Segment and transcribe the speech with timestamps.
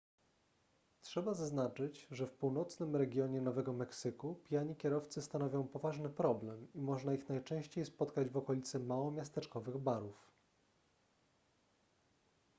[1.01, 7.13] trzeba zaznaczyć że w północnym regionie nowego meksyku pijani kierowcy stanowią poważny problem i można
[7.13, 10.25] ich najczęściej spotkać w okolicy małomiasteczkowych barów